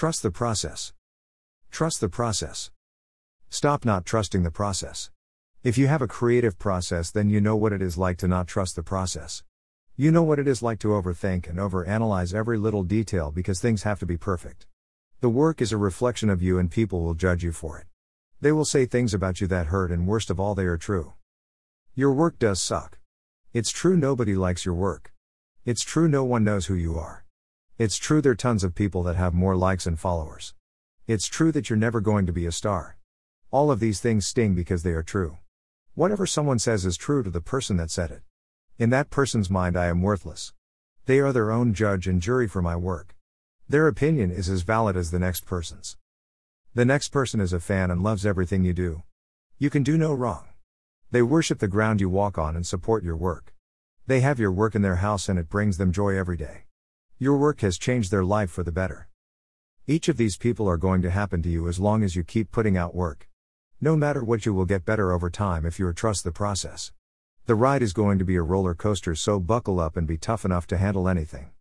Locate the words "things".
13.60-13.82, 18.86-19.12, 34.00-34.26